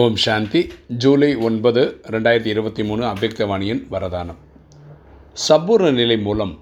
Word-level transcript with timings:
ஓம் 0.00 0.14
சாந்தி. 0.16 0.60
ஜூலை 1.02 1.28
ஒன்பது 1.46 1.80
ரெண்டாயிரத்தி 2.12 2.50
இருபத்தி 2.52 2.82
மூணு 2.88 3.02
அவ்யக்தவாணியின் 3.08 3.80
வரதானம். 3.94 4.38
சம்பூர்ண 5.48 5.88
நிலை 5.98 6.16
மூலம் 6.18 6.52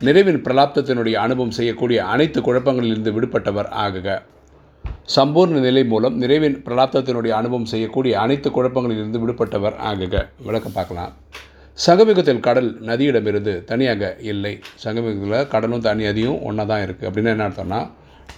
நிறைவின் 0.00 0.38
பிரலாப்தத்தினுடைய 0.44 1.16
அனுபவம் 1.24 1.54
செய்யக்கூடிய 1.56 2.04
அனைத்து 2.12 2.40
குழப்பங்களிலிருந்து 2.40 3.12
விடுபட்டவர் 3.16 3.70
ஆகுக. 3.84 4.14
சம்பூர்ண 5.16 5.58
நிலை 5.66 5.84
மூலம் 5.84 6.22
நிறைவின் 6.22 6.56
பிரலாப்தத்தினுடைய 6.68 7.32
அனுபவம் 7.40 7.68
செய்யக்கூடிய 7.72 8.20
அனைத்து 8.20 8.50
குழப்பங்களிலிருந்து 8.50 9.22
விடுபட்டவர் 9.24 9.76
ஆகுக. 9.90 10.24
விளக்கம் 10.46 10.76
பார்க்கலாம். 10.78 11.12
சங்கமிகத்தில் 11.86 12.44
கடல் 12.48 12.72
நதியிடமிருந்து 12.90 13.64
தனியாக 13.64 14.14
இல்லை. 14.32 14.54
சங்கமிகத்தில் 14.84 15.48
கடலும் 15.56 15.86
தனி 15.90 16.04
நதியும் 16.10 16.40
ஒன்றா 16.42 16.64
தான் 16.64 16.86
இருக்குது 16.86 17.10
அப்படின்னு 17.10 17.34
என்ன 17.36 17.48
அர்த்தம்னா 17.48 17.82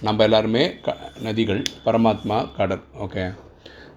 நம்ம 0.01 0.23
எல்லாருமே 0.23 0.65
க 0.85 0.97
நதிகள் 1.23 1.63
பரமாத்மா 1.87 2.39
கடல். 2.59 2.85
ஓகே. 3.07 3.25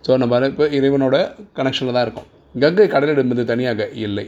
ஸோ 0.07 0.13
நம்ம 0.23 0.47
இப்போ 0.53 0.67
இறைவனோட 0.79 1.17
கனெக்ஷனில் 1.59 1.97
தான் 1.97 2.07
இருக்கும். 2.07 2.29
கங்கை 2.55 2.87
கடலிடமிருந்து 2.95 3.45
தனியாக 3.53 3.89
இல்லை. 4.07 4.27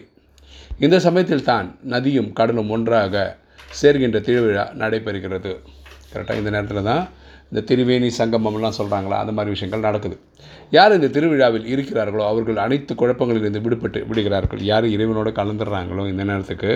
இந்த 0.85 0.97
சமயத்தில் 1.07 1.49
தான் 1.51 1.67
நதியும் 1.93 2.31
கடலும் 2.39 2.71
ஒன்றாக 2.75 3.25
சேர்கின்ற 3.81 4.19
திருவிழா 4.27 4.65
நடைபெறுகிறது. 4.83 5.53
கரெக்டாக 6.13 6.41
இந்த 6.43 6.51
நேரத்தில் 6.55 6.89
தான் 6.91 7.03
இந்த 7.51 7.61
திருவேணி 7.69 8.09
சங்கமம்லாம் 8.19 8.77
சொல்கிறாங்களா 8.79 9.17
அந்த 9.23 9.33
மாதிரி 9.37 9.55
விஷயங்கள் 9.55 9.87
நடக்குது. 9.89 10.17
யார் 10.77 10.97
இந்த 10.97 11.09
திருவிழாவில் 11.15 11.67
இருக்கிறார்களோ 11.75 12.25
அவர்கள் 12.33 12.63
அனைத்து 12.65 12.93
குழப்பங்களிலிருந்து 13.01 13.63
விடுபட்டு 13.65 14.01
விடுகிறார்கள். 14.11 14.61
யார் 14.71 14.87
இறைவனோட 14.97 15.31
கலந்துடுறாங்களோ 15.39 16.05
இந்த 16.13 16.25
நேரத்துக்கு 16.31 16.73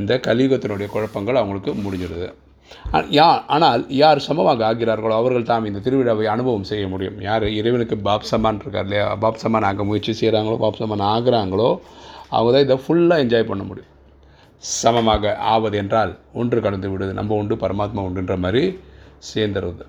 இந்த 0.00 0.14
கலியுகத்தினுடைய 0.28 0.88
குழப்பங்கள் 0.94 1.40
அவங்களுக்கு 1.42 1.74
முடிஞ்சிடுது 1.86 2.28
யா 3.16 3.26
ஆனால் 3.54 3.82
யார் 4.02 4.18
சமமாக 4.26 4.64
ஆகிறார்களோ 4.68 5.14
அவர்கள் 5.20 5.48
தாம் 5.50 5.68
இந்த 5.70 5.80
திருவிழாவை 5.84 6.26
அனுபவம் 6.34 6.66
செய்ய 6.70 6.84
முடியும். 6.88 7.18
யார்? 7.28 7.46
இறைவனுக்கு 7.58 7.96
பாப் 8.08 8.26
சமான் 8.30 8.60
இருக்கார் 8.62 8.86
இல்லையா? 8.88 9.06
பாப் 9.22 9.40
சமான் 9.42 9.66
ஆக 9.68 9.84
முயற்சி 9.90 10.12
செய்கிறாங்களோ 10.20 10.56
பாப் 10.64 10.80
சமான் 10.80 11.04
ஆகிறாங்களோ 11.12 11.68
அவங்க 12.36 12.50
தான் 12.54 12.66
இதை 12.66 12.76
ஃபுல்லாக 12.84 13.24
என்ஜாய் 13.24 13.48
பண்ண 13.50 13.62
முடியும். 13.68 13.92
சமமாக 14.62 15.34
ஆவது 15.52 15.76
என்றால் 15.82 16.12
ஒன்று 16.40 16.60
கடந்து 16.60 16.88
விடுது. 16.92 17.12
நம்ம 17.20 17.36
உண்டு 17.42 17.54
பரமாத்மா 17.54 18.00
உண்டுன்ற 18.08 18.36
மாதிரி 18.44 18.62
சேர்ந்துருது. 19.30 19.84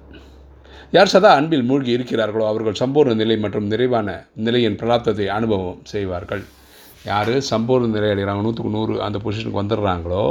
யார் 0.95 1.11
சதா 1.13 1.31
அன்பில் 1.39 1.67
மூழ்கி 1.69 1.91
இருக்கிறார்களோ 1.97 2.45
அவர்கள் 2.52 2.80
சம்பூர்ண 2.81 3.16
நிலை 3.16 3.38
மற்றும் 3.45 3.67
நிறைவான 3.73 4.09
நிலையின் 4.45 4.77
பிராப்தத்தை 4.81 5.27
அனுபவம் 5.38 5.81
செய்வார்கள். 5.94 6.44
யார்? 7.09 7.33
சம்பூர்ண 7.52 7.89
நிலை 7.97 8.09
அடைகிறாங்க. 8.13 8.44
நூற்றுக்கு 8.45 8.75
நூறு 8.77 8.95
அந்த 9.07 9.17
பொசிஷனுக்கு 9.25 9.61
வந்துடுறாங்களோ 9.61 10.23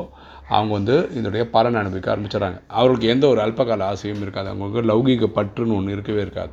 அவங்க 0.49 0.73
வந்து 0.73 1.09
இதனுடைய 1.11 1.49
பலன் 1.51 1.75
அனுபவிக்க 1.75 2.17
ஆரம்பிச்சிடறாங்க. 2.17 2.61
அவர்களுக்கு 2.69 3.09
எந்த 3.09 3.27
ஒரு 3.27 3.41
அல்பகால 3.41 3.83
ஆசையும் 3.83 4.21
இருக்காது. 4.21 4.49
அவங்களுக்கு 4.49 4.91
லௌகீக 4.91 5.31
பற்றுன்னு 5.31 5.77
ஒன்று 5.77 5.93
இருக்கவே 5.93 6.21
இருக்காது. 6.21 6.51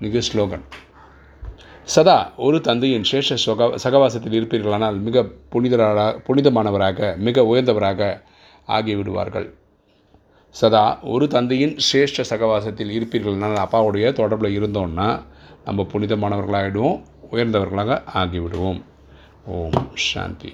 மிக 0.00 0.20
ஸ்லோகன். 0.32 0.62
சதா 1.82 2.32
ஒரு 2.36 2.60
தந்தையின் 2.60 3.04
சேஷ 3.12 3.36
சொக 3.46 3.74
சகவாசத்தில் 3.84 4.38
இருப்பீர்களானால் 4.40 5.00
மிக 5.00 5.20
புனிதராக 5.52 6.22
புனிதமானவராக 6.28 7.16
மிக 7.16 7.42
உயர்ந்தவராக 7.42 8.22
ஆகிவிடுவார்கள். 8.68 9.50
சதா 10.48 10.98
ஒரு 11.02 11.28
தந்தையின் 11.28 11.76
சிரேஷ்ட 11.92 12.24
சகவாசத்தில் 12.30 12.90
இருப்பீர்கள்னால் 12.98 13.64
அப்பாவுடைய 13.64 14.08
தொடர்பில் 14.12 14.58
இருந்தோம்னா 14.60 15.22
நம்ம 15.64 15.86
புனிதமானவர்களாகிடுவோம் 15.92 17.02
உயர்ந்தவர்களாக 17.30 18.02
ஆகிவிடுவோம். 18.14 18.82
ஓம் 19.46 19.88
சாந்தி. 19.94 20.52